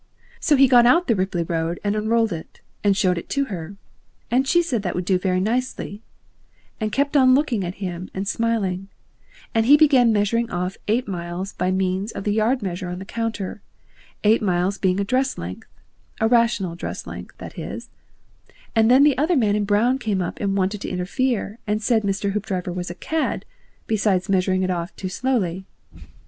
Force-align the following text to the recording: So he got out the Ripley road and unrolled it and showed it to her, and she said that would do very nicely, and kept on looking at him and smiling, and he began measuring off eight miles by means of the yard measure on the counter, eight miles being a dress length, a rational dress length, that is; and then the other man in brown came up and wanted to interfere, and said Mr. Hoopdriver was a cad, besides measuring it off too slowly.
So 0.39 0.55
he 0.55 0.67
got 0.67 0.87
out 0.87 1.05
the 1.05 1.15
Ripley 1.15 1.43
road 1.43 1.79
and 1.83 1.95
unrolled 1.95 2.33
it 2.33 2.59
and 2.83 2.97
showed 2.97 3.19
it 3.19 3.29
to 3.29 3.45
her, 3.53 3.75
and 4.31 4.47
she 4.47 4.63
said 4.63 4.81
that 4.81 4.95
would 4.95 5.05
do 5.05 5.19
very 5.19 5.39
nicely, 5.39 6.01
and 6.79 6.91
kept 6.91 7.15
on 7.15 7.35
looking 7.35 7.63
at 7.63 7.75
him 7.75 8.09
and 8.11 8.27
smiling, 8.27 8.87
and 9.53 9.67
he 9.67 9.77
began 9.77 10.11
measuring 10.11 10.49
off 10.49 10.75
eight 10.87 11.07
miles 11.07 11.53
by 11.53 11.69
means 11.69 12.11
of 12.13 12.23
the 12.23 12.33
yard 12.33 12.63
measure 12.63 12.89
on 12.89 12.97
the 12.97 13.05
counter, 13.05 13.61
eight 14.23 14.41
miles 14.41 14.79
being 14.79 14.99
a 14.99 15.03
dress 15.03 15.37
length, 15.37 15.67
a 16.19 16.27
rational 16.27 16.73
dress 16.73 17.05
length, 17.05 17.37
that 17.37 17.59
is; 17.59 17.91
and 18.75 18.89
then 18.89 19.03
the 19.03 19.19
other 19.19 19.35
man 19.35 19.55
in 19.55 19.65
brown 19.65 19.99
came 19.99 20.19
up 20.19 20.39
and 20.39 20.57
wanted 20.57 20.81
to 20.81 20.89
interfere, 20.89 21.59
and 21.67 21.83
said 21.83 22.01
Mr. 22.01 22.31
Hoopdriver 22.31 22.73
was 22.73 22.89
a 22.89 22.95
cad, 22.95 23.45
besides 23.85 24.29
measuring 24.29 24.63
it 24.63 24.71
off 24.71 24.95
too 24.95 25.09
slowly. 25.09 25.65